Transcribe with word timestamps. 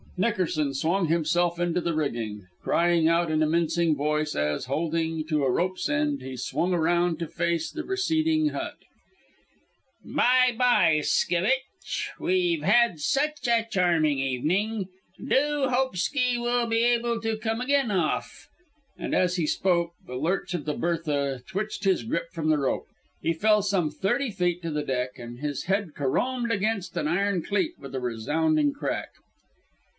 Nickerson 0.17 0.73
swung 0.73 1.07
himself 1.07 1.59
into 1.59 1.79
the 1.81 1.95
rigging, 1.95 2.45
crying 2.61 3.07
out 3.07 3.31
in 3.31 3.41
a 3.41 3.47
mincing 3.47 3.95
voice 3.95 4.35
as, 4.35 4.65
holding 4.65 5.25
to 5.27 5.43
a 5.43 5.49
rope's 5.49 5.89
end, 5.89 6.21
he 6.21 6.37
swung 6.37 6.73
around 6.73 7.17
to 7.17 7.27
face 7.27 7.71
the 7.71 7.83
receding 7.83 8.49
hut: 8.49 8.77
"By 10.03 10.55
bye 10.57 11.01
skevitch. 11.03 12.11
We've 12.19 12.61
had 12.63 12.99
such 12.99 13.47
a 13.47 13.65
charming 13.69 14.19
evening. 14.19 14.89
Do 15.17 15.67
hope 15.69 15.97
sky 15.97 16.35
we'll 16.37 16.67
be 16.67 16.83
able 16.83 17.19
to 17.21 17.37
come 17.37 17.61
again 17.61 17.89
off." 17.89 18.47
And 18.97 19.15
as 19.15 19.37
he 19.37 19.47
spoke 19.47 19.93
the 20.05 20.15
lurch 20.15 20.53
of 20.53 20.65
the 20.65 20.73
Bertha 20.75 21.41
twitched 21.47 21.83
his 21.83 22.03
grip 22.03 22.29
from 22.31 22.49
the 22.49 22.59
rope. 22.59 22.87
He 23.21 23.33
fell 23.33 23.63
some 23.63 23.89
thirty 23.89 24.29
feet 24.31 24.61
to 24.63 24.71
the 24.71 24.83
deck, 24.83 25.17
and 25.17 25.39
his 25.39 25.63
head 25.65 25.91
carromed 25.95 26.51
against 26.51 26.97
an 26.97 27.07
iron 27.07 27.43
cleat 27.43 27.73
with 27.79 27.93
a 27.95 27.99
resounding 27.99 28.71
crack. 28.73 29.09